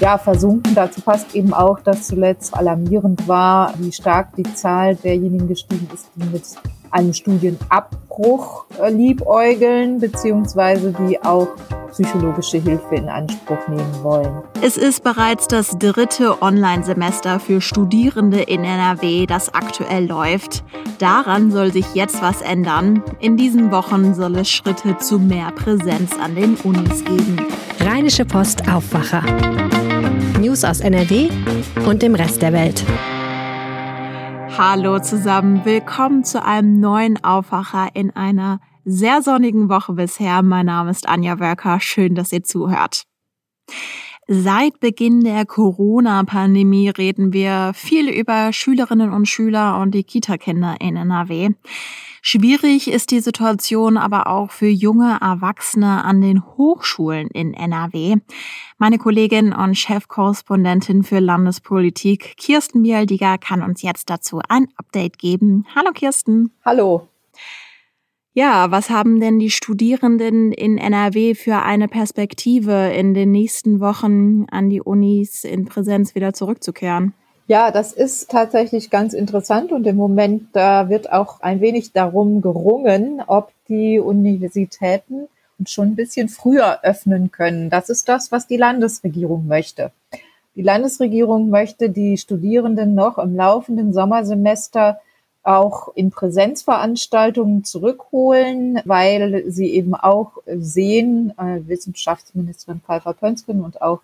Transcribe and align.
ja, 0.00 0.18
versunken. 0.18 0.74
Dazu 0.74 1.00
passt 1.00 1.34
eben 1.34 1.52
auch, 1.52 1.80
dass 1.80 2.06
zuletzt 2.06 2.54
alarmierend 2.54 3.26
war, 3.28 3.74
wie 3.78 3.92
stark 3.92 4.34
die 4.36 4.54
Zahl 4.54 4.96
derjenigen 4.96 5.48
gestiegen 5.48 5.88
ist, 5.92 6.08
die 6.16 6.24
mit 6.24 6.44
einem 6.90 7.12
Studienabbruch 7.12 8.64
äh, 8.80 8.90
liebäugeln, 8.90 10.00
beziehungsweise 10.00 10.92
die 10.92 11.22
auch 11.22 11.48
psychologische 11.90 12.58
Hilfe 12.58 12.96
in 12.96 13.08
Anspruch 13.08 13.66
nehmen 13.68 14.02
wollen. 14.02 14.42
Es 14.62 14.76
ist 14.76 15.02
bereits 15.02 15.48
das 15.48 15.78
dritte 15.78 16.42
Online-Semester 16.42 17.40
für 17.40 17.60
Studierende 17.60 18.40
in 18.40 18.62
NRW, 18.62 19.26
das 19.26 19.52
aktuell 19.54 20.06
läuft. 20.06 20.64
Daran 20.98 21.50
soll 21.50 21.72
sich 21.72 21.94
jetzt 21.94 22.22
was 22.22 22.42
ändern. 22.42 23.02
In 23.20 23.36
diesen 23.36 23.70
Wochen 23.70 24.14
soll 24.14 24.36
es 24.36 24.50
Schritte 24.50 24.98
zu 24.98 25.18
mehr 25.18 25.50
Präsenz 25.52 26.12
an 26.18 26.34
den 26.34 26.56
Unis 26.56 27.04
geben. 27.04 27.36
Rheinische 27.80 28.24
Post 28.24 28.68
Aufwacher. 28.70 29.22
News 30.48 30.64
aus 30.64 30.80
NRW 30.80 31.28
und 31.86 32.00
dem 32.00 32.14
Rest 32.14 32.40
der 32.40 32.54
Welt. 32.54 32.82
Hallo 34.56 34.98
zusammen, 34.98 35.66
willkommen 35.66 36.24
zu 36.24 36.42
einem 36.42 36.80
neuen 36.80 37.22
Aufwacher 37.22 37.90
in 37.92 38.16
einer 38.16 38.58
sehr 38.82 39.20
sonnigen 39.20 39.68
Woche 39.68 39.92
bisher. 39.92 40.40
Mein 40.40 40.64
Name 40.64 40.90
ist 40.90 41.06
Anja 41.06 41.38
Wörker, 41.38 41.80
schön, 41.80 42.14
dass 42.14 42.32
ihr 42.32 42.44
zuhört. 42.44 43.02
Seit 44.26 44.80
Beginn 44.80 45.22
der 45.22 45.44
Corona-Pandemie 45.44 46.88
reden 46.88 47.34
wir 47.34 47.72
viel 47.74 48.08
über 48.08 48.50
Schülerinnen 48.54 49.12
und 49.12 49.28
Schüler 49.28 49.78
und 49.78 49.90
die 49.90 50.04
Kita-Kinder 50.04 50.76
in 50.80 50.96
NRW. 50.96 51.50
Schwierig 52.22 52.90
ist 52.90 53.10
die 53.10 53.20
Situation 53.20 53.96
aber 53.96 54.26
auch 54.26 54.50
für 54.50 54.68
junge 54.68 55.18
Erwachsene 55.20 56.04
an 56.04 56.20
den 56.20 56.44
Hochschulen 56.44 57.28
in 57.28 57.54
NRW. 57.54 58.16
Meine 58.78 58.98
Kollegin 58.98 59.52
und 59.52 59.76
Chefkorrespondentin 59.76 61.02
für 61.02 61.20
Landespolitik, 61.20 62.36
Kirsten 62.36 62.82
Bialdiger, 62.82 63.38
kann 63.38 63.62
uns 63.62 63.82
jetzt 63.82 64.10
dazu 64.10 64.40
ein 64.48 64.68
Update 64.76 65.18
geben. 65.18 65.66
Hallo 65.74 65.92
Kirsten. 65.92 66.52
Hallo. 66.64 67.08
Ja, 68.34 68.70
was 68.70 68.88
haben 68.88 69.18
denn 69.18 69.40
die 69.40 69.50
Studierenden 69.50 70.52
in 70.52 70.78
NRW 70.78 71.34
für 71.34 71.62
eine 71.62 71.88
Perspektive 71.88 72.92
in 72.92 73.12
den 73.12 73.32
nächsten 73.32 73.80
Wochen 73.80 74.44
an 74.50 74.70
die 74.70 74.80
Unis 74.80 75.42
in 75.42 75.64
Präsenz 75.64 76.14
wieder 76.14 76.32
zurückzukehren? 76.32 77.14
Ja, 77.48 77.70
das 77.70 77.94
ist 77.94 78.30
tatsächlich 78.30 78.90
ganz 78.90 79.14
interessant 79.14 79.72
und 79.72 79.86
im 79.86 79.96
Moment 79.96 80.48
da 80.52 80.90
wird 80.90 81.10
auch 81.10 81.40
ein 81.40 81.62
wenig 81.62 81.92
darum 81.92 82.42
gerungen, 82.42 83.22
ob 83.26 83.52
die 83.70 83.98
Universitäten 83.98 85.28
schon 85.64 85.88
ein 85.88 85.96
bisschen 85.96 86.28
früher 86.28 86.80
öffnen 86.82 87.32
können. 87.32 87.70
Das 87.70 87.88
ist 87.88 88.06
das, 88.06 88.30
was 88.32 88.46
die 88.46 88.58
Landesregierung 88.58 89.46
möchte. 89.46 89.92
Die 90.56 90.62
Landesregierung 90.62 91.48
möchte 91.48 91.88
die 91.88 92.18
Studierenden 92.18 92.94
noch 92.94 93.16
im 93.16 93.34
laufenden 93.34 93.94
Sommersemester 93.94 95.00
auch 95.42 95.88
in 95.94 96.10
Präsenzveranstaltungen 96.10 97.64
zurückholen, 97.64 98.82
weil 98.84 99.44
sie 99.50 99.70
eben 99.70 99.94
auch 99.94 100.32
sehen, 100.44 101.32
äh, 101.38 101.66
Wissenschaftsministerin 101.66 102.82
Pfeiffer 102.82 103.14
Pönsken 103.14 103.64
und 103.64 103.80
auch 103.80 104.00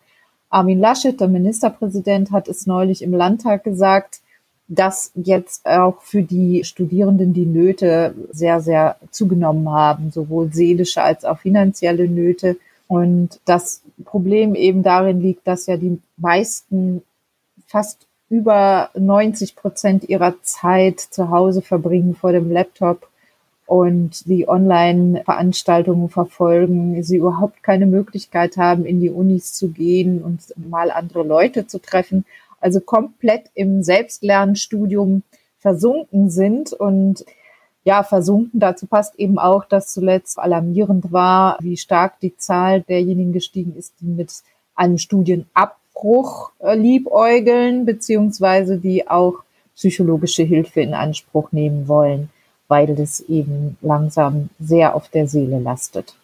Armin 0.55 0.79
Laschet, 0.79 1.21
der 1.21 1.27
Ministerpräsident, 1.27 2.31
hat 2.31 2.47
es 2.47 2.69
neulich 2.69 3.03
im 3.03 3.13
Landtag 3.13 3.65
gesagt, 3.65 4.21
dass 4.69 5.11
jetzt 5.17 5.67
auch 5.67 6.01
für 6.03 6.23
die 6.23 6.63
Studierenden 6.63 7.35
die 7.35 7.45
Nöte 7.45 8.15
sehr, 8.31 8.61
sehr 8.61 8.97
zugenommen 9.11 9.69
haben, 9.69 10.13
sowohl 10.13 10.53
seelische 10.53 11.03
als 11.03 11.25
auch 11.25 11.41
finanzielle 11.41 12.09
Nöte. 12.09 12.57
Und 12.87 13.41
das 13.45 13.83
Problem 14.05 14.55
eben 14.55 14.85
darin 14.85 15.21
liegt, 15.21 15.45
dass 15.45 15.67
ja 15.67 15.77
die 15.77 16.01
meisten 16.17 17.03
fast 17.67 18.07
über 18.31 18.91
90 18.95 19.57
Prozent 19.57 20.09
ihrer 20.09 20.41
Zeit 20.43 21.01
zu 21.01 21.31
Hause 21.31 21.63
verbringen 21.63 22.15
vor 22.15 22.31
dem 22.31 22.53
Laptop 22.53 23.09
und 23.67 24.27
die 24.27 24.47
Online-Veranstaltungen 24.49 26.09
verfolgen, 26.09 27.03
sie 27.03 27.17
überhaupt 27.17 27.63
keine 27.63 27.87
Möglichkeit 27.87 28.57
haben, 28.57 28.85
in 28.85 29.01
die 29.01 29.11
Unis 29.11 29.55
zu 29.55 29.71
gehen 29.71 30.23
und 30.23 30.41
mal 30.57 30.91
andere 30.91 31.23
Leute 31.23 31.67
zu 31.67 31.81
treffen, 31.81 32.27
also 32.61 32.81
komplett 32.81 33.51
im 33.55 33.83
Selbstlernstudium 33.83 35.23
versunken 35.59 36.31
sind 36.31 36.73
und 36.73 37.25
ja, 37.85 38.03
versunken. 38.03 38.61
Dazu 38.61 38.87
passt 38.87 39.19
eben 39.19 39.39
auch, 39.39 39.65
dass 39.65 39.93
zuletzt 39.93 40.39
alarmierend 40.39 41.13
war, 41.13 41.59
wie 41.61 41.77
stark 41.77 42.21
die 42.21 42.37
Zahl 42.37 42.83
derjenigen 42.83 43.33
gestiegen 43.33 43.75
ist, 43.77 43.95
die 44.01 44.07
mit 44.07 44.31
einem 44.75 44.99
Studienabbruch 44.99 46.53
äh, 46.59 46.75
liebäugeln, 46.75 47.87
beziehungsweise 47.87 48.79
die 48.79 49.09
auch 49.09 49.37
psychologische 49.75 50.43
Hilfe 50.43 50.83
in 50.83 50.95
Anspruch 50.95 51.53
nehmen 51.53 51.89
wollen 51.89 52.31
weil 52.75 52.97
das 52.97 53.21
eben 53.21 53.77
langsam 53.83 54.49
sehr 54.59 54.97
auf 54.97 55.09
der 55.09 55.29
Seele 55.29 55.61
lastet. 55.61 56.17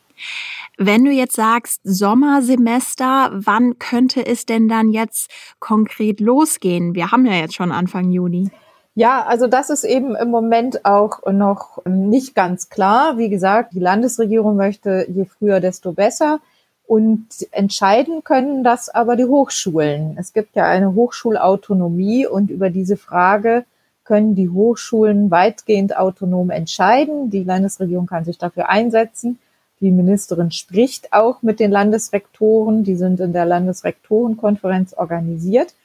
Wenn 0.77 1.05
du 1.05 1.13
jetzt 1.13 1.37
sagst 1.37 1.81
Sommersemester, 1.85 3.31
wann 3.33 3.79
könnte 3.79 4.27
es 4.27 4.47
denn 4.47 4.69
dann 4.69 4.89
jetzt 4.91 5.31
konkret 5.61 6.19
losgehen? 6.19 6.97
Wir 6.97 7.13
haben 7.13 7.25
ja 7.25 7.35
jetzt 7.35 7.55
schon 7.55 7.71
Anfang 7.71 8.11
Juni. 8.11 8.51
Ja, 8.97 9.25
also 9.25 9.47
das 9.47 9.71
ist 9.71 9.85
eben 9.85 10.17
im 10.17 10.31
Moment 10.31 10.85
auch 10.85 11.25
noch 11.31 11.85
nicht 11.87 12.35
ganz 12.35 12.69
klar. 12.69 13.17
Wie 13.17 13.29
gesagt, 13.29 13.73
die 13.73 13.79
Landesregierung 13.79 14.57
möchte 14.57 15.07
je 15.09 15.27
früher, 15.27 15.61
desto 15.61 15.93
besser. 15.93 16.41
Und 16.85 17.29
entscheiden 17.53 18.25
können 18.25 18.65
das 18.65 18.89
aber 18.89 19.15
die 19.15 19.27
Hochschulen. 19.27 20.17
Es 20.19 20.33
gibt 20.33 20.57
ja 20.57 20.65
eine 20.65 20.95
Hochschulautonomie 20.95 22.27
und 22.27 22.51
über 22.51 22.71
diese 22.71 22.97
Frage 22.97 23.65
können 24.11 24.35
die 24.35 24.49
Hochschulen 24.49 25.31
weitgehend 25.31 25.97
autonom 25.97 26.51
entscheiden. 26.51 27.31
Die 27.31 27.45
Landesregierung 27.45 28.07
kann 28.07 28.25
sich 28.25 28.39
dafür 28.39 28.69
einsetzen. 28.69 29.39
Die 29.79 29.93
Ministerin 29.93 30.51
spricht 30.51 31.13
auch 31.13 31.43
mit 31.43 31.61
den 31.61 31.71
Landesrektoren. 31.71 32.83
Die 32.83 32.97
sind 32.97 33.21
in 33.21 33.33
der 33.33 33.47
Landesrektorenkonferenz 33.47 34.95
organisiert. 34.95 35.77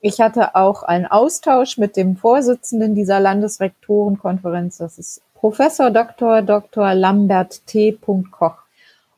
Ich 0.00 0.20
hatte 0.20 0.54
auch 0.54 0.84
einen 0.84 1.06
Austausch 1.06 1.76
mit 1.76 1.96
dem 1.96 2.14
Vorsitzenden 2.14 2.94
dieser 2.94 3.18
Landesrektorenkonferenz. 3.18 4.76
Das 4.76 4.96
ist 4.96 5.20
Professor 5.34 5.90
Dr. 5.90 6.42
Dr. 6.42 6.94
Lambert 6.94 7.66
T. 7.66 7.98
Koch. 8.30 8.63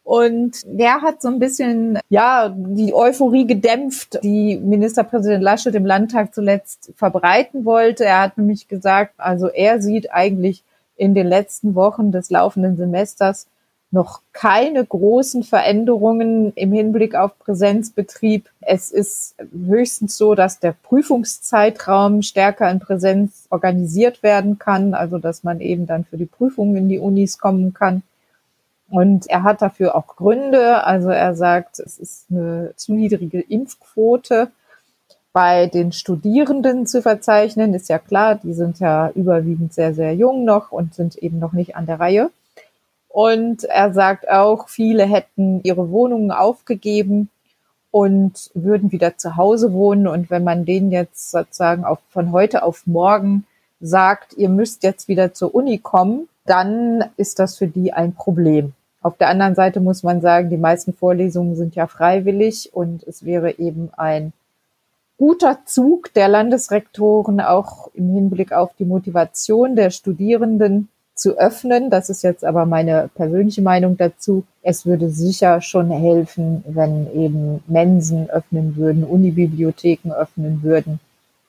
Und 0.07 0.59
der 0.67 1.03
hat 1.03 1.21
so 1.21 1.27
ein 1.27 1.41
bisschen, 1.41 1.99
ja, 2.11 2.55
die 2.57 2.95
Euphorie 2.95 3.45
gedämpft, 3.45 4.21
die 4.23 4.57
Ministerpräsident 4.57 5.43
Laschet 5.43 5.75
im 5.75 5.85
Landtag 5.85 6.33
zuletzt 6.33 6.93
verbreiten 6.95 7.65
wollte. 7.65 8.05
Er 8.05 8.21
hat 8.21 8.39
nämlich 8.39 8.69
gesagt, 8.69 9.15
also 9.17 9.49
er 9.49 9.83
sieht 9.83 10.13
eigentlich 10.13 10.63
in 10.97 11.15
den 11.15 11.27
letzten 11.27 11.75
Wochen 11.75 12.13
des 12.13 12.31
laufenden 12.31 12.77
Semesters 12.77 13.49
noch 13.91 14.21
keine 14.33 14.85
großen 14.85 15.43
Veränderungen 15.43 16.53
im 16.55 16.73
Hinblick 16.73 17.17
auf 17.17 17.37
Präsenzbetrieb. 17.41 18.49
Es 18.61 18.93
ist 18.93 19.35
höchstens 19.67 20.17
so, 20.17 20.37
dass 20.37 20.61
der 20.61 20.77
Prüfungszeitraum 20.85 22.23
stärker 22.23 22.71
in 22.71 22.79
Präsenz 22.79 23.49
organisiert 23.51 24.23
werden 24.23 24.61
kann, 24.61 24.95
also 24.95 25.19
dass 25.19 25.43
man 25.43 25.61
eben 25.61 25.87
dann 25.89 26.05
für 26.05 26.17
die 26.17 26.27
Prüfungen 26.27 26.77
in 26.77 26.89
die 26.89 27.01
Unis 27.01 27.39
kommen 27.39 27.75
kann. 27.75 28.05
Und 28.89 29.27
er 29.29 29.43
hat 29.43 29.63
dafür 29.63 29.97
auch 29.97 30.17
Gründe. 30.17 30.85
Also 30.85 31.09
er 31.09 31.35
sagt, 31.35 31.81
es 31.81 31.99
ist 31.99 32.27
eine 32.31 32.73
zu 32.77 32.93
niedrige 32.93 33.41
Impfquote 33.41 34.51
bei 35.33 35.67
den 35.67 35.93
Studierenden 35.93 36.87
zu 36.87 37.03
verzeichnen. 37.03 37.75
Ist 37.75 37.89
ja 37.89 37.99
klar, 37.99 38.37
die 38.37 38.55
sind 38.55 38.79
ja 38.79 39.11
überwiegend 39.11 39.75
sehr, 39.75 39.93
sehr 39.93 40.15
jung 40.15 40.45
noch 40.45 40.73
und 40.73 40.95
sind 40.95 41.17
eben 41.17 41.39
noch 41.39 41.53
nicht 41.53 41.77
an 41.77 41.87
der 41.87 42.01
Reihe. 42.01 42.31
Und 43.09 43.65
er 43.65 43.93
sagt 43.93 44.29
auch, 44.31 44.69
viele 44.69 45.05
hätten 45.05 45.61
ihre 45.63 45.91
Wohnungen 45.91 46.31
aufgegeben 46.31 47.31
und 47.91 48.51
würden 48.55 48.93
wieder 48.93 49.17
zu 49.17 49.37
Hause 49.37 49.73
wohnen. 49.73 50.07
Und 50.07 50.31
wenn 50.31 50.45
man 50.45 50.65
denen 50.65 50.91
jetzt 50.91 51.31
sozusagen 51.31 51.85
auf, 51.85 51.99
von 52.11 52.31
heute 52.31 52.63
auf 52.63 52.87
morgen 52.87 53.47
sagt, 53.81 54.35
ihr 54.35 54.49
müsst 54.49 54.83
jetzt 54.83 55.09
wieder 55.09 55.33
zur 55.33 55.55
Uni 55.55 55.79
kommen, 55.79 56.29
dann 56.47 57.05
ist 57.17 57.39
das 57.39 57.57
für 57.57 57.67
die 57.67 57.93
ein 57.93 58.15
Problem. 58.15 58.73
Auf 59.03 59.17
der 59.17 59.29
anderen 59.29 59.55
Seite 59.55 59.81
muss 59.81 60.03
man 60.03 60.21
sagen, 60.21 60.51
die 60.51 60.57
meisten 60.57 60.93
Vorlesungen 60.93 61.55
sind 61.55 61.77
ja 61.77 61.87
freiwillig 61.87 62.71
und 62.73 63.05
es 63.05 63.25
wäre 63.25 63.59
eben 63.59 63.91
ein 63.97 64.33
guter 65.19 65.61
Zug 65.65 66.13
der 66.15 66.29
Landesrektoren 66.29 67.41
auch 67.41 67.89
im 67.95 68.13
Hinblick 68.13 68.53
auf 68.53 68.71
die 68.79 68.85
Motivation 68.85 69.77
der 69.77 69.91
Studierenden 69.91 70.89
zu 71.15 71.39
öffnen. 71.39 71.89
Das 71.89 72.11
ist 72.11 72.23
jetzt 72.23 72.45
aber 72.45 72.67
meine 72.67 73.09
persönliche 73.15 73.63
Meinung 73.63 73.97
dazu. 73.97 74.45
Es 74.63 74.85
würde 74.85 75.09
sicher 75.09 75.61
schon 75.63 75.91
helfen, 75.91 76.63
wenn 76.67 77.11
eben 77.15 77.63
Mensen 77.67 78.29
öffnen 78.29 78.77
würden, 78.77 79.05
Unibibliotheken 79.05 80.13
öffnen 80.13 80.63
würden, 80.63 81.01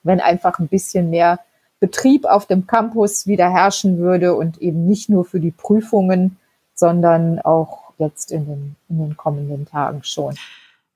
wenn 0.02 0.20
einfach 0.20 0.58
ein 0.58 0.68
bisschen 0.68 1.10
mehr 1.10 1.38
Betrieb 1.80 2.24
auf 2.24 2.46
dem 2.46 2.66
Campus 2.66 3.26
wieder 3.26 3.50
herrschen 3.50 3.98
würde 3.98 4.34
und 4.34 4.58
eben 4.60 4.86
nicht 4.86 5.08
nur 5.08 5.24
für 5.24 5.40
die 5.40 5.52
Prüfungen, 5.52 6.36
sondern 6.74 7.38
auch 7.40 7.92
jetzt 7.98 8.32
in 8.32 8.46
den, 8.46 8.76
in 8.88 8.98
den 8.98 9.16
kommenden 9.16 9.66
Tagen 9.66 10.02
schon. 10.04 10.34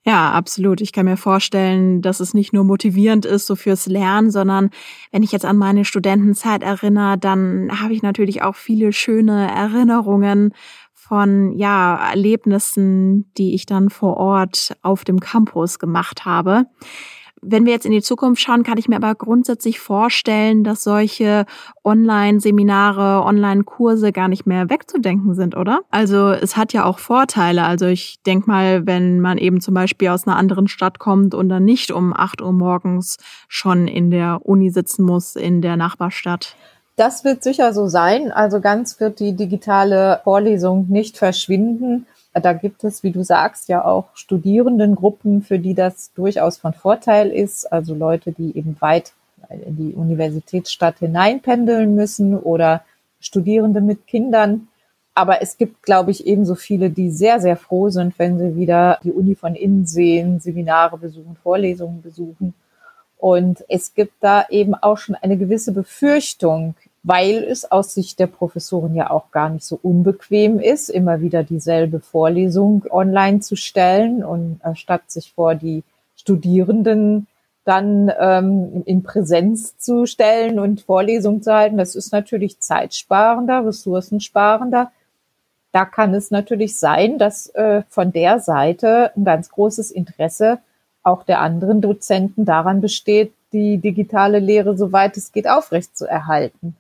Ja, 0.05 0.33
absolut. 0.33 0.81
Ich 0.81 0.93
kann 0.93 1.05
mir 1.05 1.17
vorstellen, 1.17 2.03
dass 2.03 2.19
es 2.19 2.35
nicht 2.35 2.53
nur 2.53 2.65
motivierend 2.65 3.25
ist, 3.25 3.47
so 3.47 3.55
fürs 3.55 3.87
Lernen, 3.87 4.33
sondern 4.33 4.71
wenn 5.13 5.23
ich 5.23 5.31
jetzt 5.31 5.45
an 5.45 5.57
meine 5.57 5.85
Studentenzeit 5.85 6.65
erinnere, 6.65 7.19
dann 7.19 7.81
habe 7.81 7.93
ich 7.93 8.03
natürlich 8.03 8.43
auch 8.43 8.57
viele 8.57 8.93
schöne 8.93 9.49
Erinnerungen 9.49 10.55
von, 10.93 11.53
ja, 11.57 12.11
Erlebnissen, 12.11 13.31
die 13.37 13.55
ich 13.55 13.67
dann 13.67 13.91
vor 13.91 14.17
Ort 14.17 14.77
auf 14.83 15.05
dem 15.05 15.21
Campus 15.21 15.79
gemacht 15.79 16.25
habe. 16.25 16.67
Wenn 17.45 17.67
wir 17.67 17.73
jetzt 17.73 17.87
in 17.87 17.93
die 17.93 18.03
Zukunft 18.03 18.41
schauen, 18.41 18.63
kann 18.63 18.79
ich 18.79 18.89
mir 18.89 18.97
aber 18.97 19.17
grundsätzlich 19.17 19.81
vorstellen, 19.81 20.63
dass 20.63 20.85
solche 20.85 21.45
Online-Seminare, 21.83 23.25
Online-Kurse 23.25 24.13
gar 24.13 24.29
nicht 24.29 24.47
mehr 24.47 24.71
wegzudenken 24.71 25.35
sind, 25.35 25.57
oder? 25.57 25.81
Also 25.91 26.31
es 26.31 26.57
hat 26.57 26.73
ja 26.73 26.85
auch 26.85 27.01
Vorteile. 27.01 27.65
Also 27.65 27.87
ich 27.87 28.23
denke 28.25 28.49
mal, 28.49 28.87
wenn 28.87 29.21
man 29.21 29.39
eben 29.39 29.61
zum 29.61 29.75
Beispiel 29.75 30.09
aus 30.09 30.25
einer 30.25 30.37
anderen 30.37 30.69
Stadt 30.69 31.01
kommt 31.01 31.35
und 31.35 31.49
dann 31.49 31.65
nicht 31.65 31.91
um 31.91 32.15
8 32.17 32.41
Uhr 32.41 32.53
morgens 32.53 33.17
schon 33.49 33.89
in 33.89 34.13
der 34.13 34.41
Uni 34.45 34.71
sitzen 34.71 35.03
muss 35.03 35.35
in 35.35 35.63
der 35.63 35.77
Nachbarstadt. 35.77 36.55
Das 36.95 37.25
wird 37.25 37.43
sicher 37.43 37.73
so 37.73 37.89
sein. 37.89 38.31
Also 38.31 38.61
ganz 38.61 39.01
wird 39.01 39.19
die 39.19 39.35
digitale 39.35 40.21
Vorlesung 40.23 40.87
nicht 40.89 41.19
verschwinden. 41.19 42.07
Da 42.35 42.55
gibt 42.55 42.83
es, 42.85 43.03
wie 43.03 43.11
du 43.11 43.23
sagst, 43.23 43.69
ja 43.69 43.85
auch 43.85 44.09
Studierendengruppen, 44.15 45.43
für 45.43 45.59
die 45.59 45.75
das 45.75 46.13
durchaus 46.15 46.57
von 46.57 46.73
Vorteil 46.73 47.31
ist. 47.31 47.71
Also 47.71 47.95
Leute, 47.95 48.33
die 48.33 48.57
eben 48.57 48.77
weit 48.81 49.13
in 49.67 49.77
die 49.77 49.95
Universitätsstadt 49.95 50.99
hineinpendeln 51.01 51.95
müssen 51.95 52.39
oder 52.39 52.85
Studierende 53.21 53.81
mit 53.81 54.07
Kindern. 54.07 54.69
Aber 55.15 55.43
es 55.43 55.59
gibt, 55.59 55.83
glaube 55.83 56.11
ich, 56.11 56.27
ebenso 56.27 56.55
viele, 56.55 56.89
die 56.89 57.11
sehr, 57.11 57.39
sehr 57.41 57.57
froh 57.57 57.91
sind, 57.91 58.19
wenn 58.19 58.39
sie 58.39 58.57
wieder 58.57 58.99
die 59.05 59.13
Uni 59.13 59.35
von 59.35 59.55
innen 59.55 59.85
sehen, 59.85 60.41
Seminare 60.41 60.97
besuchen, 60.97 61.37
Vorlesungen 61.43 62.01
besuchen. 62.01 62.55
Und 63.19 63.63
es 63.69 63.95
gibt 63.95 64.15
da 64.21 64.47
eben 64.49 64.75
auch 64.75 64.97
schon 64.97 65.15
eine 65.15 65.37
gewisse 65.37 65.73
Befürchtung, 65.73 66.75
weil 67.03 67.43
es 67.43 67.71
aus 67.71 67.95
Sicht 67.95 68.19
der 68.21 68.29
Professoren 68.29 68.95
ja 68.95 69.11
auch 69.11 69.31
gar 69.31 69.49
nicht 69.49 69.65
so 69.65 69.79
unbequem 69.83 70.61
ist, 70.61 70.89
immer 70.89 71.21
wieder 71.21 71.43
dieselbe 71.43 72.01
Vorlesung 72.01 72.85
online 72.91 73.41
zu 73.41 73.57
stellen 73.57 74.25
und 74.25 74.61
äh, 74.63 74.75
statt 74.77 75.03
sich 75.09 75.33
vor 75.33 75.55
die 75.55 75.83
Studierenden 76.15 77.27
dann 77.65 78.11
ähm, 78.19 78.83
in 78.87 79.03
Präsenz 79.03 79.79
zu 79.79 80.07
stellen 80.07 80.59
und 80.59 80.83
Vorlesungen 80.83 81.43
zu 81.43 81.53
halten. 81.53 81.77
Das 81.77 81.95
ist 81.95 82.13
natürlich 82.13 82.61
zeitsparender, 82.61 83.65
ressourcensparender. 83.67 84.91
Da 85.73 85.85
kann 85.85 86.15
es 86.15 86.31
natürlich 86.31 86.79
sein, 86.79 87.19
dass 87.19 87.49
äh, 87.55 87.83
von 87.89 88.13
der 88.13 88.41
Seite 88.41 89.13
ein 89.17 89.25
ganz 89.25 89.49
großes 89.51 89.91
Interesse 89.91 90.59
auch 91.03 91.25
der 91.25 91.41
anderen 91.41 91.81
Dozenten 91.81 92.45
daran 92.45 92.81
besteht, 92.81 93.33
die 93.53 93.79
digitale 93.79 94.39
Lehre, 94.39 94.77
soweit 94.77 95.17
es 95.17 95.33
geht, 95.33 95.49
aufrechtzuerhalten. 95.49 96.77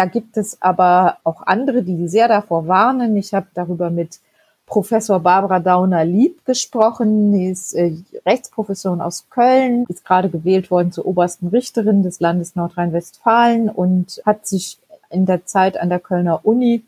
Da 0.00 0.06
gibt 0.06 0.38
es 0.38 0.62
aber 0.62 1.18
auch 1.24 1.42
andere, 1.42 1.82
die 1.82 2.08
sehr 2.08 2.26
davor 2.26 2.66
warnen. 2.66 3.18
Ich 3.18 3.34
habe 3.34 3.48
darüber 3.52 3.90
mit 3.90 4.20
Professor 4.64 5.20
Barbara 5.20 5.60
Dauner-Lieb 5.60 6.46
gesprochen. 6.46 7.34
Die 7.34 7.48
ist 7.48 7.74
äh, 7.74 7.92
Rechtsprofessorin 8.24 9.02
aus 9.02 9.26
Köln, 9.28 9.84
ist 9.90 10.06
gerade 10.06 10.30
gewählt 10.30 10.70
worden 10.70 10.90
zur 10.90 11.04
obersten 11.04 11.48
Richterin 11.48 12.02
des 12.02 12.18
Landes 12.18 12.56
Nordrhein-Westfalen 12.56 13.68
und 13.68 14.22
hat 14.24 14.46
sich 14.46 14.78
in 15.10 15.26
der 15.26 15.44
Zeit 15.44 15.78
an 15.78 15.90
der 15.90 16.00
Kölner 16.00 16.46
Uni 16.46 16.82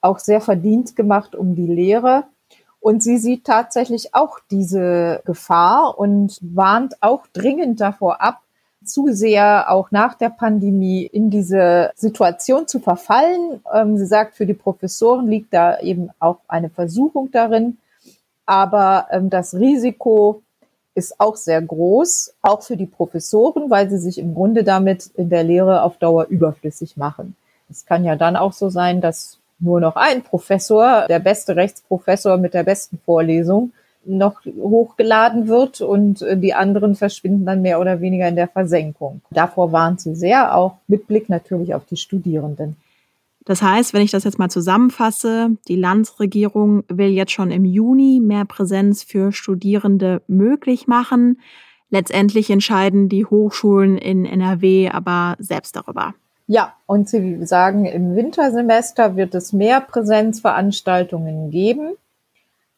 auch 0.00 0.18
sehr 0.18 0.40
verdient 0.40 0.96
gemacht 0.96 1.36
um 1.36 1.54
die 1.54 1.68
Lehre. 1.68 2.24
Und 2.80 3.04
sie 3.04 3.18
sieht 3.18 3.44
tatsächlich 3.44 4.16
auch 4.16 4.40
diese 4.50 5.22
Gefahr 5.24 5.96
und 5.96 6.40
warnt 6.40 7.00
auch 7.04 7.28
dringend 7.32 7.80
davor 7.80 8.20
ab, 8.20 8.40
zu 8.88 9.08
sehr 9.12 9.70
auch 9.70 9.90
nach 9.90 10.14
der 10.14 10.30
Pandemie 10.30 11.04
in 11.04 11.30
diese 11.30 11.92
Situation 11.94 12.66
zu 12.66 12.80
verfallen. 12.80 13.60
Ähm, 13.72 13.96
sie 13.96 14.06
sagt, 14.06 14.36
für 14.36 14.46
die 14.46 14.54
Professoren 14.54 15.28
liegt 15.28 15.54
da 15.54 15.78
eben 15.80 16.10
auch 16.18 16.38
eine 16.48 16.70
Versuchung 16.70 17.30
darin, 17.30 17.78
aber 18.46 19.08
ähm, 19.10 19.30
das 19.30 19.54
Risiko 19.54 20.42
ist 20.94 21.20
auch 21.20 21.36
sehr 21.36 21.62
groß, 21.62 22.34
auch 22.42 22.62
für 22.62 22.76
die 22.76 22.86
Professoren, 22.86 23.70
weil 23.70 23.88
sie 23.88 23.98
sich 23.98 24.18
im 24.18 24.34
Grunde 24.34 24.64
damit 24.64 25.06
in 25.14 25.30
der 25.30 25.44
Lehre 25.44 25.82
auf 25.82 25.96
Dauer 25.98 26.26
überflüssig 26.26 26.96
machen. 26.96 27.36
Es 27.70 27.86
kann 27.86 28.04
ja 28.04 28.16
dann 28.16 28.36
auch 28.36 28.52
so 28.52 28.68
sein, 28.68 29.00
dass 29.00 29.38
nur 29.60 29.80
noch 29.80 29.96
ein 29.96 30.22
Professor, 30.22 31.06
der 31.08 31.18
beste 31.18 31.56
Rechtsprofessor 31.56 32.36
mit 32.36 32.54
der 32.54 32.64
besten 32.64 32.98
Vorlesung, 33.04 33.72
noch 34.08 34.44
hochgeladen 34.44 35.48
wird 35.48 35.80
und 35.80 36.22
äh, 36.22 36.36
die 36.36 36.54
anderen 36.54 36.94
verschwinden 36.94 37.44
dann 37.44 37.62
mehr 37.62 37.80
oder 37.80 38.00
weniger 38.00 38.28
in 38.28 38.36
der 38.36 38.48
Versenkung. 38.48 39.20
Davor 39.30 39.72
warnt 39.72 40.00
sie 40.00 40.14
sehr, 40.14 40.56
auch 40.56 40.76
mit 40.86 41.06
Blick 41.06 41.28
natürlich 41.28 41.74
auf 41.74 41.84
die 41.84 41.96
Studierenden. 41.96 42.76
Das 43.44 43.62
heißt, 43.62 43.94
wenn 43.94 44.02
ich 44.02 44.10
das 44.10 44.24
jetzt 44.24 44.38
mal 44.38 44.50
zusammenfasse, 44.50 45.56
die 45.68 45.76
Landesregierung 45.76 46.84
will 46.88 47.08
jetzt 47.08 47.32
schon 47.32 47.50
im 47.50 47.64
Juni 47.64 48.20
mehr 48.22 48.44
Präsenz 48.44 49.02
für 49.02 49.32
Studierende 49.32 50.20
möglich 50.26 50.86
machen. 50.86 51.40
Letztendlich 51.88 52.50
entscheiden 52.50 53.08
die 53.08 53.24
Hochschulen 53.24 53.96
in 53.96 54.26
NRW 54.26 54.90
aber 54.90 55.36
selbst 55.38 55.76
darüber. 55.76 56.14
Ja, 56.46 56.74
und 56.86 57.08
Sie 57.08 57.44
sagen, 57.46 57.86
im 57.86 58.16
Wintersemester 58.16 59.16
wird 59.16 59.34
es 59.34 59.54
mehr 59.54 59.80
Präsenzveranstaltungen 59.80 61.50
geben 61.50 61.96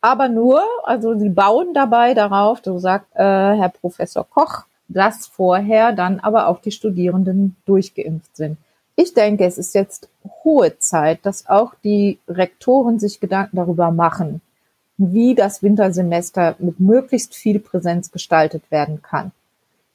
aber 0.01 0.29
nur, 0.29 0.63
also 0.85 1.19
sie 1.19 1.29
bauen 1.29 1.75
dabei 1.75 2.15
darauf, 2.15 2.61
so 2.65 2.79
sagt 2.79 3.15
äh, 3.15 3.19
Herr 3.19 3.73
Professor 3.81 4.27
Koch, 4.29 4.65
dass 4.89 5.27
vorher 5.27 5.93
dann 5.93 6.21
aber 6.21 6.49
auch 6.49 6.61
die 6.61 6.73
Studierenden 6.73 7.57
durchgeimpft 7.67 8.37
sind. 8.37 8.57
Ich 8.97 9.15
denke, 9.15 9.45
es 9.45 9.57
ist 9.57 9.75
jetzt 9.75 10.09
hohe 10.45 10.79
Zeit, 10.79 11.21
dass 11.25 11.47
auch 11.49 11.75
die 11.85 12.19
Rektoren 12.29 12.99
sich 12.99 13.21
Gedanken 13.21 13.57
darüber 13.57 13.91
machen, 13.91 14.41
wie 14.97 15.35
das 15.35 15.63
Wintersemester 15.63 16.57
mit 16.59 16.81
möglichst 16.81 17.35
viel 17.35 17.61
Präsenz 17.61 18.11
gestaltet 18.11 18.71
werden 18.71 19.01
kann. 19.03 19.33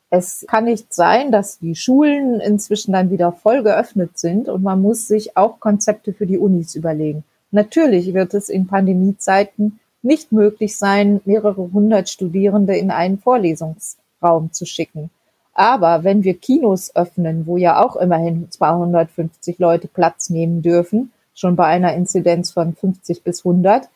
Es 0.10 0.46
kann 0.48 0.66
nicht 0.66 0.94
sein, 0.94 1.31
dass 1.31 1.60
die 1.60 1.75
Schulen 1.75 2.40
inzwischen 2.40 2.94
dann 2.94 3.12
wieder 3.12 3.31
voll 3.31 3.63
geöffnet 3.63 4.18
sind 4.18 4.48
und 4.48 4.63
man 4.63 4.81
muss 4.81 5.08
sich 5.08 5.36
auch 5.36 5.60
Konzepte 5.60 6.13
für 6.13 6.25
die 6.25 6.38
Unis 6.38 6.75
überlegen. 6.75 7.24
Natürlich 7.51 8.13
wird 8.13 8.34
es 8.34 8.50
in 8.50 8.66
Pandemiezeiten 8.68 9.80
nicht 10.06 10.31
möglich 10.31 10.78
sein, 10.78 11.19
mehrere 11.25 11.72
hundert 11.74 12.10
Studierende 12.10 12.78
in 12.78 12.92
einen 12.92 13.18
Vorlesungsraum 13.18 14.54
zu 14.54 14.66
schicken. 14.66 15.10
Aber 15.54 16.03
wenn 16.03 16.24
wir 16.24 16.38
Kinos 16.38 16.96
öffnen, 16.96 17.48
wo 17.48 17.58
ja 17.58 17.84
auch 17.84 17.96
immerhin 17.96 18.51
250 18.51 19.58
Leute 19.58 19.88
Platz 19.88 20.29
nehmen 20.29 20.62
dürfen, 20.62 21.12
schon 21.34 21.56
bei 21.56 21.65
einer 21.65 21.94
Inzidenz 21.94 22.51
von 22.51 22.75
50 22.75 23.24
bis 23.24 23.46
100, 23.46 23.89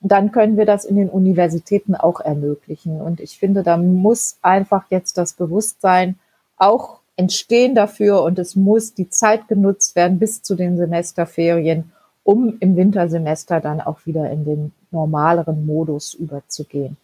dann 0.00 0.30
können 0.30 0.56
wir 0.56 0.66
das 0.66 0.84
in 0.84 0.96
den 0.96 1.08
Universitäten 1.08 1.94
auch 1.94 2.20
ermöglichen. 2.20 3.00
Und 3.00 3.20
ich 3.20 3.38
finde, 3.38 3.62
da 3.62 3.76
muss 3.76 4.36
einfach 4.42 4.84
jetzt 4.90 5.16
das 5.16 5.32
Bewusstsein 5.32 6.16
auch 6.56 6.98
entstehen 7.16 7.74
dafür 7.74 8.22
und 8.22 8.38
es 8.38 8.56
muss 8.56 8.94
die 8.94 9.08
Zeit 9.08 9.48
genutzt 9.48 9.96
werden 9.96 10.18
bis 10.18 10.42
zu 10.42 10.54
den 10.54 10.76
Semesterferien, 10.76 11.92
um 12.24 12.56
im 12.60 12.76
Wintersemester 12.76 13.60
dann 13.60 13.80
auch 13.80 14.04
wieder 14.04 14.30
in 14.30 14.44
den 14.44 14.72
normaleren 14.90 15.66
Modus 15.66 16.14
überzugehen. 16.14 16.96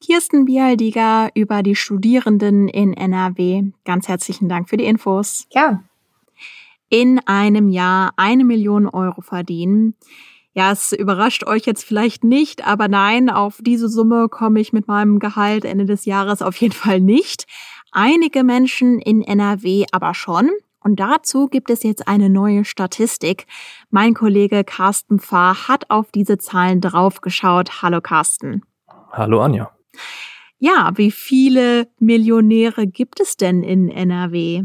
Kirsten 0.00 0.46
Bialdiger 0.46 1.30
über 1.34 1.62
die 1.62 1.76
Studierenden 1.76 2.68
in 2.68 2.92
NRW. 2.92 3.64
Ganz 3.84 4.08
herzlichen 4.08 4.48
Dank 4.48 4.68
für 4.68 4.76
die 4.76 4.84
Infos. 4.84 5.46
Ja. 5.50 5.82
In 6.88 7.20
einem 7.26 7.68
Jahr 7.68 8.12
eine 8.16 8.44
Million 8.44 8.88
Euro 8.88 9.20
verdienen. 9.20 9.94
Ja, 10.54 10.72
es 10.72 10.92
überrascht 10.92 11.46
euch 11.46 11.64
jetzt 11.64 11.84
vielleicht 11.84 12.24
nicht, 12.24 12.66
aber 12.66 12.88
nein, 12.88 13.30
auf 13.30 13.60
diese 13.62 13.88
Summe 13.88 14.28
komme 14.28 14.60
ich 14.60 14.72
mit 14.72 14.86
meinem 14.86 15.18
Gehalt 15.18 15.64
Ende 15.64 15.86
des 15.86 16.04
Jahres 16.04 16.42
auf 16.42 16.56
jeden 16.56 16.74
Fall 16.74 17.00
nicht. 17.00 17.46
Einige 17.92 18.44
Menschen 18.44 18.98
in 18.98 19.22
NRW 19.22 19.86
aber 19.92 20.14
schon. 20.14 20.50
Und 20.82 21.00
dazu 21.00 21.48
gibt 21.48 21.70
es 21.70 21.82
jetzt 21.82 22.08
eine 22.08 22.28
neue 22.28 22.64
Statistik. 22.64 23.46
Mein 23.90 24.14
Kollege 24.14 24.64
Carsten 24.64 25.20
Pfarr 25.20 25.68
hat 25.68 25.90
auf 25.90 26.10
diese 26.10 26.38
Zahlen 26.38 26.80
draufgeschaut. 26.80 27.82
Hallo 27.82 28.00
Carsten. 28.00 28.62
Hallo 29.12 29.40
Anja. 29.40 29.70
Ja, 30.58 30.92
wie 30.94 31.10
viele 31.10 31.88
Millionäre 31.98 32.86
gibt 32.86 33.20
es 33.20 33.36
denn 33.36 33.62
in 33.62 33.88
NRW? 33.88 34.64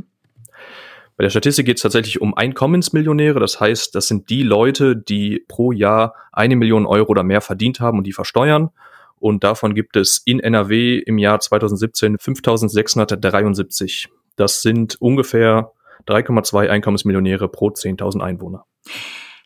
Bei 1.18 1.24
der 1.24 1.32
Statistik 1.32 1.66
geht 1.66 1.78
es 1.78 1.82
tatsächlich 1.82 2.22
um 2.22 2.36
Einkommensmillionäre. 2.36 3.40
Das 3.40 3.60
heißt, 3.60 3.96
das 3.96 4.08
sind 4.08 4.30
die 4.30 4.44
Leute, 4.44 4.96
die 4.96 5.44
pro 5.48 5.72
Jahr 5.72 6.14
eine 6.32 6.56
Million 6.56 6.86
Euro 6.86 7.10
oder 7.10 7.24
mehr 7.24 7.42
verdient 7.42 7.80
haben 7.80 7.98
und 7.98 8.04
die 8.06 8.14
versteuern. 8.14 8.70
Und 9.20 9.44
davon 9.44 9.74
gibt 9.74 9.96
es 9.96 10.22
in 10.26 10.40
NRW 10.40 11.00
im 11.00 11.18
Jahr 11.18 11.40
2017 11.40 12.20
5673. 12.20 14.10
Das 14.36 14.62
sind 14.62 15.02
ungefähr 15.02 15.72
3,2 16.08 16.70
Einkommensmillionäre 16.70 17.48
pro 17.50 17.70
10.000 17.70 18.22
Einwohner. 18.22 18.66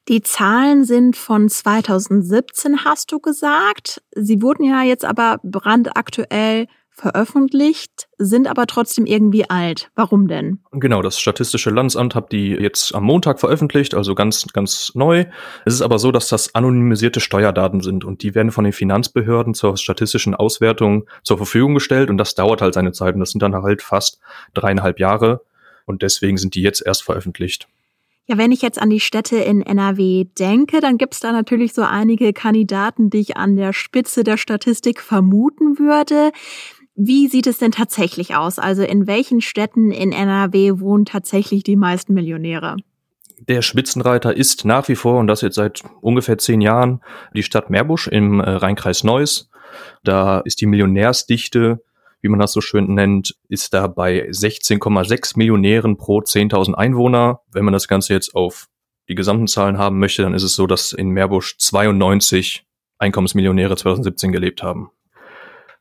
Die 0.08 0.22
Zahlen 0.22 0.84
sind 0.84 1.16
von 1.16 1.48
2017, 1.48 2.84
hast 2.86 3.12
du 3.12 3.20
gesagt. 3.20 4.02
Sie 4.16 4.42
wurden 4.42 4.64
ja 4.64 4.82
jetzt 4.84 5.06
aber 5.06 5.38
brandaktuell 5.44 6.68
veröffentlicht, 6.90 8.08
sind 8.18 8.48
aber 8.48 8.68
trotzdem 8.68 9.06
irgendwie 9.06 9.50
alt. 9.50 9.90
Warum 9.96 10.28
denn? 10.28 10.60
Genau, 10.72 11.02
das 11.02 11.20
Statistische 11.20 11.70
Landesamt 11.70 12.16
hat 12.16 12.32
die 12.32 12.50
jetzt 12.50 12.94
am 12.94 13.04
Montag 13.04 13.40
veröffentlicht, 13.40 13.96
also 13.96 14.14
ganz, 14.14 14.46
ganz 14.54 14.92
neu. 14.94 15.26
Es 15.66 15.74
ist 15.74 15.82
aber 15.82 15.98
so, 16.00 16.12
dass 16.12 16.28
das 16.28 16.54
anonymisierte 16.54 17.20
Steuerdaten 17.20 17.82
sind 17.82 18.04
und 18.04 18.24
die 18.24 18.36
werden 18.36 18.52
von 18.52 18.66
den 18.66 18.74
Finanzbehörden 18.74 19.54
zur 19.54 19.78
statistischen 19.78 20.36
Auswertung 20.36 21.08
zur 21.24 21.38
Verfügung 21.38 21.74
gestellt 21.74 22.10
und 22.10 22.18
das 22.18 22.36
dauert 22.36 22.62
halt 22.62 22.74
seine 22.74 22.92
Zeit 22.92 23.16
und 23.16 23.22
das 23.22 23.32
sind 23.32 23.42
dann 23.42 23.56
halt 23.56 23.82
fast 23.82 24.20
dreieinhalb 24.54 25.00
Jahre 25.00 25.42
und 25.86 26.02
deswegen 26.02 26.38
sind 26.38 26.56
die 26.56 26.62
jetzt 26.62 26.86
erst 26.86 27.04
veröffentlicht. 27.04 27.68
Ja, 28.28 28.38
wenn 28.38 28.52
ich 28.52 28.62
jetzt 28.62 28.82
an 28.82 28.90
die 28.90 29.00
Städte 29.00 29.38
in 29.38 29.62
NRW 29.62 30.26
denke, 30.40 30.80
dann 30.80 30.98
gibt 30.98 31.16
es 31.16 31.20
da 31.20 31.32
natürlich 31.32 31.74
so 31.74 31.82
einige 31.82 32.34
Kandidaten, 32.34 33.10
die 33.10 33.20
ich 33.20 33.36
an 33.36 33.56
der 33.56 33.74
Spitze 33.74 34.24
der 34.24 34.38
Statistik 34.38 35.02
vermuten 35.02 35.80
würde. 35.80 36.32
Wie 36.96 37.28
sieht 37.28 37.48
es 37.48 37.58
denn 37.58 37.72
tatsächlich 37.72 38.36
aus? 38.36 38.60
Also 38.60 38.84
in 38.84 39.08
welchen 39.08 39.42
Städten 39.42 39.92
in 39.92 40.12
NRW 40.12 40.80
wohnen 40.80 41.06
tatsächlich 41.06 41.64
die 41.64 41.76
meisten 41.76 42.14
Millionäre? 42.14 42.78
Der 43.48 43.64
Spitzenreiter 43.64 44.38
ist 44.38 44.66
nach 44.66 44.88
wie 44.88 44.96
vor, 44.96 45.20
und 45.20 45.28
das 45.28 45.42
jetzt 45.42 45.56
seit 45.56 45.84
ungefähr 46.02 46.38
zehn 46.38 46.62
Jahren, 46.62 47.02
die 47.34 47.44
Stadt 47.44 47.72
Meerbusch 47.72 48.08
im 48.08 48.40
äh, 48.40 48.50
Rheinkreis 48.50 49.04
Neuss. 49.04 49.50
Da 50.04 50.42
ist 50.42 50.62
die 50.62 50.68
Millionärsdichte, 50.68 51.84
wie 52.22 52.30
man 52.30 52.40
das 52.40 52.54
so 52.54 52.62
schön 52.62 52.94
nennt, 52.94 53.36
ist 53.50 53.74
da 53.74 53.88
bei 53.88 54.28
16,6 54.30 55.38
Millionären 55.38 55.98
pro 55.98 56.20
10.000 56.20 56.74
Einwohner. 56.74 57.42
Wenn 57.52 57.66
man 57.66 57.74
das 57.74 57.88
Ganze 57.88 58.14
jetzt 58.14 58.36
auf 58.36 58.68
die 59.10 59.16
gesamten 59.16 59.48
Zahlen 59.48 59.78
haben 59.78 60.00
möchte, 60.00 60.22
dann 60.22 60.34
ist 60.34 60.44
es 60.44 60.56
so, 60.56 60.68
dass 60.68 60.94
in 60.94 61.10
Meerbusch 61.10 61.58
92 61.58 62.66
Einkommensmillionäre 63.00 63.76
2017 63.76 64.32
gelebt 64.32 64.62
haben. 64.62 64.92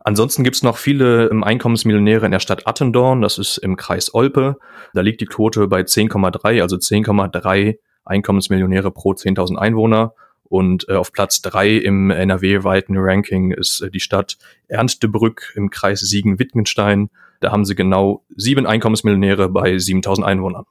Ansonsten 0.03 0.45
gibt's 0.45 0.63
noch 0.63 0.79
viele 0.79 1.29
ähm, 1.29 1.45
Einkommensmillionäre 1.45 2.25
in 2.25 2.33
der 2.33 2.41
Stadt 2.41 2.67
Attendorn, 2.67 3.21
das 3.21 3.37
ist 3.37 3.59
im 3.59 3.77
Kreis 3.77 4.15
Olpe. 4.15 4.57
Da 4.95 5.03
liegt 5.03 5.21
die 5.21 5.27
Quote 5.27 5.69
bei 5.69 5.83
10,3, 5.83 6.63
also 6.63 6.77
10,3 6.77 7.77
Einkommensmillionäre 8.05 8.91
pro 8.91 9.13
10.000 9.13 9.57
Einwohner. 9.57 10.15
Und 10.50 10.88
äh, 10.88 10.95
auf 10.95 11.12
Platz 11.12 11.42
drei 11.42 11.76
im 11.76 12.11
NRW-weiten 12.11 12.97
Ranking 12.99 13.52
ist 13.52 13.80
äh, 13.80 13.90
die 13.90 14.00
Stadt 14.00 14.37
Ernstebrück 14.66 15.52
im 15.54 15.71
Kreis 15.71 16.00
Siegen-Wittgenstein. 16.00 17.09
Da 17.38 17.52
haben 17.52 17.64
sie 17.64 17.76
genau 17.76 18.25
sieben 18.37 18.66
Einkommensmillionäre 18.66 19.49
bei 19.49 19.78
7000 19.78 20.26
Einwohnern. 20.26 20.64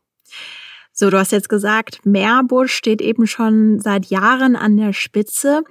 So, 0.91 1.09
du 1.09 1.17
hast 1.17 1.31
jetzt 1.31 1.47
gesagt, 1.47 2.05
Meerbusch 2.05 2.73
steht 2.73 3.01
eben 3.01 3.25
schon 3.25 3.79
seit 3.79 4.07
Jahren 4.07 4.57
an 4.57 4.75
der 4.75 4.91
Spitze. 4.91 5.63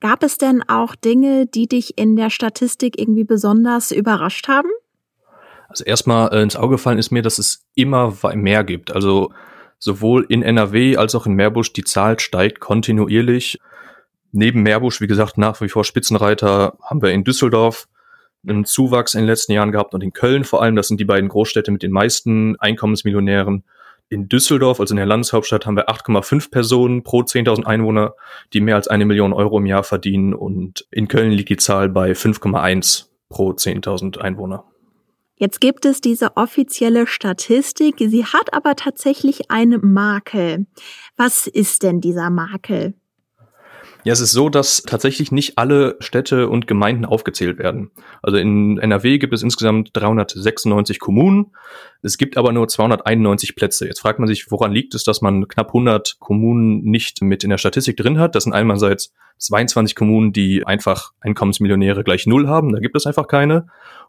Gab 0.00 0.22
es 0.22 0.38
denn 0.38 0.62
auch 0.68 0.94
Dinge, 0.94 1.46
die 1.46 1.66
dich 1.66 1.98
in 1.98 2.14
der 2.14 2.30
Statistik 2.30 2.96
irgendwie 3.00 3.24
besonders 3.24 3.90
überrascht 3.90 4.46
haben? 4.46 4.68
Also 5.68 5.82
erstmal 5.82 6.32
äh, 6.32 6.40
ins 6.40 6.54
Auge 6.54 6.76
gefallen 6.76 7.00
ist 7.00 7.10
mir, 7.10 7.22
dass 7.22 7.40
es 7.40 7.66
immer 7.74 8.14
mehr 8.36 8.62
gibt. 8.62 8.92
Also 8.92 9.32
sowohl 9.78 10.26
in 10.28 10.42
NRW 10.42 10.96
als 10.96 11.14
auch 11.14 11.26
in 11.26 11.34
Meerbusch, 11.34 11.72
die 11.72 11.84
Zahl 11.84 12.18
steigt 12.18 12.60
kontinuierlich. 12.60 13.58
Neben 14.32 14.62
Meerbusch, 14.62 15.00
wie 15.00 15.06
gesagt, 15.06 15.38
nach 15.38 15.60
wie 15.60 15.68
vor 15.68 15.84
Spitzenreiter 15.84 16.76
haben 16.82 17.02
wir 17.02 17.10
in 17.10 17.24
Düsseldorf 17.24 17.88
einen 18.46 18.64
Zuwachs 18.64 19.14
in 19.14 19.22
den 19.22 19.28
letzten 19.28 19.52
Jahren 19.52 19.72
gehabt 19.72 19.94
und 19.94 20.02
in 20.02 20.12
Köln 20.12 20.44
vor 20.44 20.62
allem. 20.62 20.76
Das 20.76 20.88
sind 20.88 21.00
die 21.00 21.04
beiden 21.04 21.28
Großstädte 21.28 21.70
mit 21.70 21.82
den 21.82 21.92
meisten 21.92 22.56
Einkommensmillionären 22.60 23.64
in 24.08 24.28
Düsseldorf, 24.28 24.78
also 24.78 24.92
in 24.92 24.98
der 24.98 25.06
Landeshauptstadt, 25.06 25.66
haben 25.66 25.76
wir 25.76 25.88
8,5 25.88 26.50
Personen 26.50 27.02
pro 27.02 27.20
10.000 27.22 27.64
Einwohner, 27.64 28.14
die 28.52 28.60
mehr 28.60 28.76
als 28.76 28.88
eine 28.88 29.04
Million 29.04 29.32
Euro 29.32 29.58
im 29.58 29.66
Jahr 29.66 29.82
verdienen. 29.82 30.32
Und 30.32 30.86
in 30.90 31.08
Köln 31.08 31.32
liegt 31.32 31.48
die 31.48 31.56
Zahl 31.56 31.88
bei 31.88 32.12
5,1 32.12 33.06
pro 33.28 33.50
10.000 33.50 34.18
Einwohner. 34.18 34.64
Jetzt 35.38 35.60
gibt 35.60 35.84
es 35.84 36.00
diese 36.00 36.36
offizielle 36.36 37.06
Statistik, 37.06 37.96
sie 37.98 38.24
hat 38.24 38.54
aber 38.54 38.74
tatsächlich 38.74 39.50
einen 39.50 39.92
Makel. 39.92 40.66
Was 41.16 41.46
ist 41.46 41.82
denn 41.82 42.00
dieser 42.00 42.30
Makel? 42.30 42.94
Ja, 44.06 44.12
es 44.12 44.20
ist 44.20 44.30
so, 44.30 44.48
dass 44.48 44.82
tatsächlich 44.82 45.32
nicht 45.32 45.58
alle 45.58 45.96
Städte 45.98 46.48
und 46.48 46.68
Gemeinden 46.68 47.04
aufgezählt 47.04 47.58
werden. 47.58 47.90
Also 48.22 48.38
in 48.38 48.78
NRW 48.78 49.18
gibt 49.18 49.34
es 49.34 49.42
insgesamt 49.42 49.90
396 49.94 51.00
Kommunen. 51.00 51.46
Es 52.02 52.16
gibt 52.16 52.36
aber 52.36 52.52
nur 52.52 52.68
291 52.68 53.56
Plätze. 53.56 53.84
Jetzt 53.84 53.98
fragt 53.98 54.20
man 54.20 54.28
sich, 54.28 54.52
woran 54.52 54.70
liegt 54.70 54.94
es, 54.94 55.02
dass 55.02 55.22
man 55.22 55.48
knapp 55.48 55.70
100 55.70 56.18
Kommunen 56.20 56.82
nicht 56.84 57.20
mit 57.20 57.42
in 57.42 57.50
der 57.50 57.58
Statistik 57.58 57.96
drin 57.96 58.20
hat? 58.20 58.36
Das 58.36 58.44
sind 58.44 58.52
einerseits 58.52 59.12
22 59.38 59.96
Kommunen, 59.96 60.32
die 60.32 60.64
einfach 60.64 61.10
Einkommensmillionäre 61.20 62.04
gleich 62.04 62.28
Null 62.28 62.46
haben. 62.46 62.72
Da 62.72 62.78
gibt 62.78 62.96
es 62.96 63.06
einfach 63.06 63.26
keine. 63.26 63.66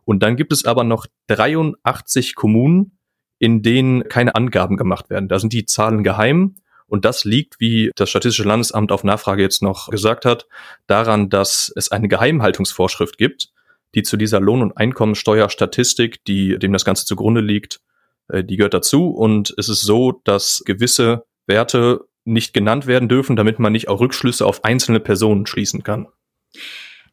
Und 0.07 0.23
dann 0.23 0.37
gibt 0.37 0.53
es 0.53 0.63
aber 0.63 0.85
noch 0.85 1.05
83 1.27 2.33
Kommunen, 2.33 2.97
in 3.39 3.61
denen 3.61 4.07
keine 4.07 4.35
Angaben 4.35 4.77
gemacht 4.77 5.09
werden. 5.09 5.27
Da 5.27 5.37
sind 5.37 5.51
die 5.51 5.65
Zahlen 5.65 6.01
geheim 6.01 6.55
und 6.87 7.03
das 7.03 7.25
liegt, 7.25 7.59
wie 7.59 7.91
das 7.93 8.09
Statistische 8.09 8.47
Landesamt 8.47 8.93
auf 8.93 9.03
Nachfrage 9.03 9.41
jetzt 9.41 9.61
noch 9.61 9.89
gesagt 9.89 10.23
hat, 10.23 10.47
daran, 10.87 11.29
dass 11.29 11.73
es 11.75 11.91
eine 11.91 12.07
Geheimhaltungsvorschrift 12.07 13.17
gibt, 13.17 13.49
die 13.95 14.03
zu 14.03 14.15
dieser 14.15 14.39
Lohn- 14.39 14.61
und 14.61 14.77
Einkommensteuerstatistik, 14.77 16.23
die 16.23 16.57
dem 16.57 16.71
das 16.71 16.85
Ganze 16.85 17.05
zugrunde 17.05 17.41
liegt, 17.41 17.81
äh, 18.29 18.45
die 18.45 18.55
gehört 18.55 18.73
dazu. 18.73 19.09
Und 19.09 19.53
es 19.57 19.67
ist 19.67 19.81
so, 19.81 20.21
dass 20.23 20.63
gewisse 20.65 21.25
Werte 21.47 22.05
nicht 22.23 22.53
genannt 22.53 22.87
werden 22.87 23.09
dürfen, 23.09 23.35
damit 23.35 23.59
man 23.59 23.73
nicht 23.73 23.89
auch 23.89 23.99
Rückschlüsse 23.99 24.45
auf 24.45 24.63
einzelne 24.63 25.01
Personen 25.01 25.45
schließen 25.47 25.83
kann. 25.83 26.07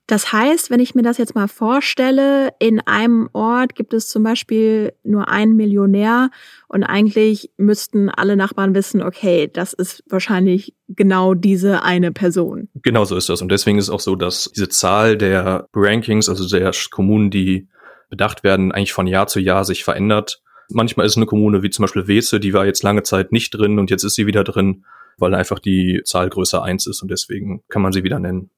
Das 0.07 0.33
heißt, 0.33 0.71
wenn 0.71 0.81
ich 0.81 0.95
mir 0.95 1.03
das 1.03 1.17
jetzt 1.17 1.35
mal 1.35 1.49
vorstelle, 1.49 2.51
in 2.59 2.81
einem 2.81 3.31
Ort 3.33 3.75
gibt 3.75 3.95
es 3.95 4.09
zum 4.09 4.23
Beispiel 4.23 4.93
nur 5.03 5.29
einen 5.29 5.57
Millionär 5.57 6.31
und 6.69 6.85
eigentlich 6.85 7.51
müssten 7.57 8.11
alle 8.11 8.37
Nachbarn 8.37 8.75
wissen, 8.75 9.03
okay, 9.03 9.49
das 9.51 9.73
ist 9.73 10.05
wahrscheinlich 10.09 10.75
genau 10.89 11.33
diese 11.33 11.83
eine 11.83 12.13
Person. 12.13 12.69
Genau 12.83 13.07
so 13.07 13.17
ist 13.17 13.31
das. 13.31 13.41
Und 13.41 13.51
deswegen 13.51 13.79
ist 13.79 13.85
es 13.85 13.91
auch 13.91 14.01
so, 14.01 14.15
dass 14.15 14.51
diese 14.55 14.69
Zahl 14.69 15.17
der 15.17 15.69
Rankings, 15.75 16.29
also 16.29 16.47
der 16.47 16.73
Kommunen, 16.91 17.31
die 17.31 17.69
bedacht 18.11 18.45
werden, 18.45 18.73
eigentlich 18.73 18.93
von 18.93 19.07
Jahr 19.07 19.27
zu 19.27 19.41
Jahr 19.41 19.65
sich 19.65 19.85
verändert. 19.85 20.43
Manchmal 20.69 21.07
ist 21.07 21.17
eine 21.17 21.27
Kommune 21.27 21.63
wie 21.63 21.71
zum 21.71 21.85
Beispiel 21.85 22.07
Weze, 22.07 22.41
die 22.41 22.53
war 22.53 22.67
jetzt 22.67 22.83
lange 22.83 23.05
Zeit 23.05 23.33
nicht 23.33 23.51
drin 23.51 23.79
und 23.79 23.91
jetzt 23.91 24.05
ist 24.05 24.17
sie 24.17 24.27
wieder 24.27 24.45
drin, 24.45 24.85
weil 25.17 25.35
einfach 25.35 25.59
die 25.59 26.03
Zahl 26.05 26.29
größer 26.29 26.63
eins 26.63 26.87
ist 26.87 27.01
und 27.01 27.11
deswegen 27.11 27.63
kann 27.71 27.81
man 27.81 27.93
sie 27.93 28.05
wieder 28.05 28.19
nennen. 28.19 28.51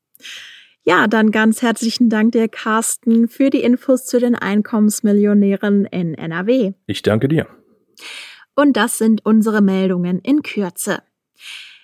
Ja, 0.89 1.09
dann 1.09 1.33
ganz 1.33 1.63
herzlichen 1.63 2.11
Dank 2.11 2.31
dir, 2.31 2.47
Carsten, 2.47 3.27
für 3.27 3.51
die 3.51 3.63
Infos 3.63 4.07
zu 4.07 4.21
den 4.21 4.37
Einkommensmillionären 4.37 5.85
in 5.87 6.15
NRW. 6.15 6.75
Ich 6.87 7.03
danke 7.03 7.27
dir. 7.27 7.49
Und 8.55 8.77
das 8.77 8.97
sind 8.97 9.27
unsere 9.27 9.63
Meldungen 9.63 10.21
in 10.21 10.45
Kürze. 10.45 11.03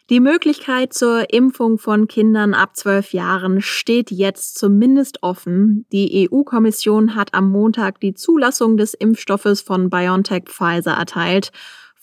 Die 0.08 0.20
Möglichkeit 0.20 0.92
zur 0.92 1.32
Impfung 1.32 1.78
von 1.78 2.06
Kindern 2.06 2.54
ab 2.54 2.76
zwölf 2.76 3.12
Jahren 3.12 3.60
steht 3.60 4.12
jetzt 4.12 4.56
zumindest 4.56 5.24
offen. 5.24 5.84
Die 5.90 6.28
EU-Kommission 6.30 7.16
hat 7.16 7.34
am 7.34 7.50
Montag 7.50 7.98
die 7.98 8.14
Zulassung 8.14 8.76
des 8.76 8.94
Impfstoffes 8.94 9.62
von 9.62 9.90
BioNTech 9.90 10.44
Pfizer 10.46 10.92
erteilt. 10.92 11.50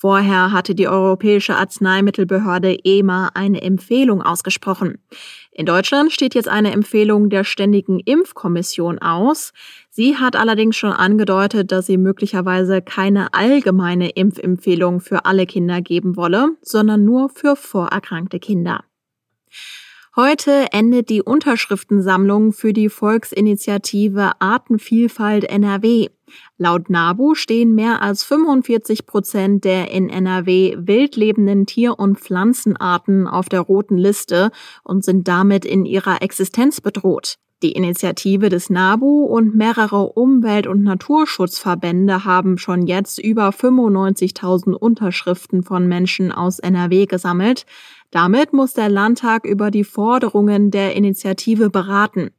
Vorher 0.01 0.53
hatte 0.53 0.75
die 0.75 0.87
Europäische 0.87 1.57
Arzneimittelbehörde 1.57 2.77
EMA 2.85 3.31
eine 3.33 3.61
Empfehlung 3.61 4.21
ausgesprochen. 4.21 4.99
In 5.59 5.65
Deutschland 5.65 6.13
steht 6.13 6.35
jetzt 6.35 6.47
eine 6.47 6.71
Empfehlung 6.71 7.29
der 7.29 7.43
Ständigen 7.43 7.99
Impfkommission 7.99 8.99
aus. 8.99 9.51
Sie 9.89 10.15
hat 10.15 10.37
allerdings 10.37 10.77
schon 10.77 10.93
angedeutet, 10.93 11.73
dass 11.73 11.85
sie 11.85 11.97
möglicherweise 11.97 12.81
keine 12.81 13.33
allgemeine 13.33 14.11
Impfempfehlung 14.11 15.01
für 15.01 15.25
alle 15.25 15.45
Kinder 15.45 15.81
geben 15.81 16.15
wolle, 16.15 16.51
sondern 16.61 17.03
nur 17.03 17.27
für 17.27 17.57
vorerkrankte 17.57 18.39
Kinder. 18.39 18.85
Heute 20.21 20.73
endet 20.73 21.07
die 21.07 21.21
Unterschriftensammlung 21.21 22.51
für 22.51 22.73
die 22.73 22.89
Volksinitiative 22.89 24.33
Artenvielfalt 24.39 25.45
NRW. 25.45 26.09
Laut 26.57 26.89
NABU 26.89 27.35
stehen 27.35 27.73
mehr 27.73 28.01
als 28.01 28.25
45 28.25 29.05
Prozent 29.05 29.63
der 29.63 29.91
in 29.91 30.09
NRW 30.09 30.75
wild 30.77 31.15
lebenden 31.15 31.65
Tier- 31.67 31.97
und 31.97 32.19
Pflanzenarten 32.19 33.27
auf 33.27 33.47
der 33.47 33.61
roten 33.61 33.97
Liste 33.97 34.51
und 34.83 35.05
sind 35.05 35.29
damit 35.29 35.63
in 35.63 35.85
ihrer 35.85 36.21
Existenz 36.21 36.81
bedroht. 36.81 37.37
Die 37.61 37.73
Initiative 37.73 38.47
des 38.47 38.69
NABU 38.69 39.25
und 39.25 39.53
mehrere 39.53 40.13
Umwelt- 40.13 40.65
und 40.65 40.81
Naturschutzverbände 40.81 42.23
haben 42.23 42.57
schon 42.57 42.87
jetzt 42.87 43.19
über 43.19 43.49
95.000 43.49 44.71
Unterschriften 44.71 45.63
von 45.63 45.85
Menschen 45.85 46.31
aus 46.31 46.59
NRW 46.59 47.05
gesammelt. 47.05 47.65
Damit 48.11 48.53
muss 48.53 48.73
der 48.73 48.87
Landtag 48.87 49.43
über 49.43 49.71
die 49.71 49.83
Forderungen 49.83 50.71
der 50.71 50.95
Initiative 50.95 51.69
beraten. 51.69 52.29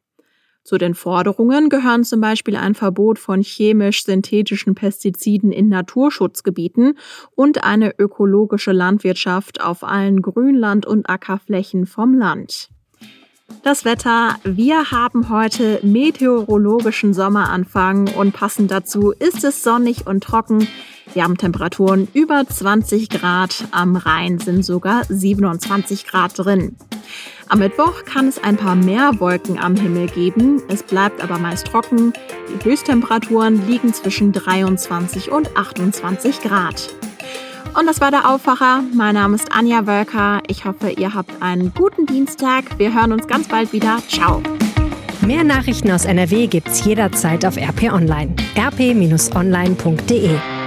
Zu 0.64 0.78
den 0.78 0.94
Forderungen 0.94 1.68
gehören 1.68 2.04
zum 2.04 2.22
Beispiel 2.22 2.56
ein 2.56 2.74
Verbot 2.74 3.18
von 3.18 3.42
chemisch-synthetischen 3.42 4.74
Pestiziden 4.74 5.52
in 5.52 5.68
Naturschutzgebieten 5.68 6.96
und 7.34 7.62
eine 7.62 7.98
ökologische 7.98 8.72
Landwirtschaft 8.72 9.60
auf 9.60 9.84
allen 9.84 10.22
Grünland- 10.22 10.86
und 10.86 11.10
Ackerflächen 11.10 11.84
vom 11.84 12.14
Land. 12.14 12.70
Das 13.62 13.85
Wetter. 13.85 14.37
Wir 14.42 14.90
haben 14.90 15.28
heute 15.28 15.80
meteorologischen 15.83 17.12
Sommeranfang 17.14 18.09
und 18.14 18.33
passend 18.33 18.71
dazu 18.71 19.12
ist 19.12 19.45
es 19.45 19.62
sonnig 19.62 20.07
und 20.07 20.25
trocken. 20.25 20.66
Wir 21.12 21.25
haben 21.25 21.37
Temperaturen 21.37 22.09
über 22.14 22.45
20 22.47 23.09
Grad, 23.09 23.64
am 23.73 23.97
Rhein 23.97 24.38
sind 24.38 24.64
sogar 24.64 25.02
27 25.09 26.07
Grad 26.07 26.38
drin. 26.38 26.76
Am 27.49 27.59
Mittwoch 27.59 28.04
kann 28.04 28.28
es 28.28 28.42
ein 28.42 28.57
paar 28.57 28.76
mehr 28.76 29.19
Wolken 29.19 29.59
am 29.59 29.75
Himmel 29.75 30.07
geben, 30.07 30.62
es 30.69 30.85
bleibt 30.85 31.23
aber 31.23 31.38
meist 31.38 31.66
trocken. 31.66 32.12
Die 32.49 32.64
Höchsttemperaturen 32.64 33.66
liegen 33.69 33.92
zwischen 33.92 34.33
23 34.33 35.33
und 35.33 35.57
28 35.57 36.42
Grad. 36.42 36.95
Und 37.78 37.86
das 37.86 38.00
war 38.00 38.10
der 38.10 38.28
Aufwacher. 38.28 38.82
Mein 38.94 39.14
Name 39.14 39.36
ist 39.36 39.52
Anja 39.52 39.86
Wölker. 39.86 40.40
Ich 40.48 40.64
hoffe, 40.64 40.90
ihr 40.90 41.14
habt 41.14 41.30
einen 41.40 41.72
guten 41.74 42.06
Dienstag. 42.06 42.78
Wir 42.78 42.94
hören 42.94 43.12
uns 43.12 43.26
ganz 43.26 43.48
bald 43.48 43.72
wieder. 43.72 43.98
Ciao. 44.08 44.42
Mehr 45.20 45.44
Nachrichten 45.44 45.90
aus 45.90 46.04
NRW 46.04 46.46
gibt's 46.46 46.84
jederzeit 46.84 47.44
auf 47.44 47.56
RP 47.56 47.92
Online. 47.92 48.34
rp-online.de 48.56 50.59